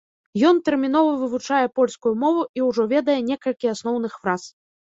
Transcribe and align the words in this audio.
Ён 0.51 0.61
тэрмінова 0.69 1.11
вывучае 1.23 1.59
польскую 1.79 2.13
мову 2.23 2.41
і 2.61 2.65
ўжо 2.71 2.89
ведае 2.95 3.19
некалькі 3.29 3.73
асноўных 3.75 4.21
фраз. 4.25 4.49